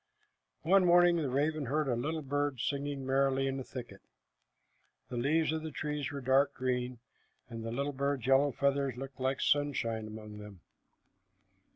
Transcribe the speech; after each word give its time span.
One 0.63 0.83
morning 0.83 1.17
the 1.17 1.29
raven 1.29 1.67
heard 1.67 1.87
a 1.87 1.95
little 1.95 2.23
bird 2.23 2.59
singing 2.59 3.05
merrily 3.05 3.45
in 3.45 3.59
a 3.59 3.63
thicket. 3.63 4.01
The 5.09 5.15
leaves 5.15 5.51
of 5.51 5.61
the 5.61 5.69
trees 5.69 6.09
were 6.11 6.21
dark 6.21 6.55
green, 6.55 6.97
and 7.51 7.63
the 7.63 7.69
little 7.71 7.93
bird's 7.93 8.25
yellow 8.25 8.51
feathers 8.51 8.97
looked 8.97 9.19
like 9.19 9.39
sunshine 9.39 10.07
among 10.07 10.39
them. 10.39 10.61